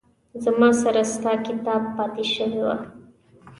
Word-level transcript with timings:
زما 0.43 0.69
سره 0.81 1.01
ستا 1.13 1.33
کتاب 1.45 1.81
پاتې 1.95 2.23
شوي 2.35 2.61
وه 2.65 2.75